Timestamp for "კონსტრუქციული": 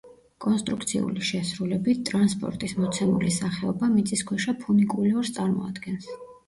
0.43-1.27